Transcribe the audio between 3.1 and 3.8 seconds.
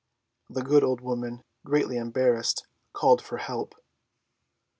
for help.